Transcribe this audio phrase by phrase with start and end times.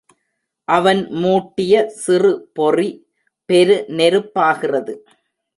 [0.67, 2.89] அவன் மூட்டிய சிறு பொறி
[3.49, 4.95] பெரு நெருப்பாகிறது.